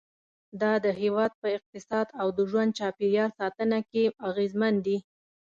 دا 0.61 0.73
د 0.85 0.87
هېواد 1.01 1.31
په 1.41 1.47
اقتصاد 1.57 2.07
او 2.21 2.27
د 2.37 2.39
ژوند 2.49 2.75
چاپېریال 2.79 3.31
ساتنه 3.39 3.79
کې 3.91 4.03
اغیزمن 4.29 4.73
دي. 4.85 4.97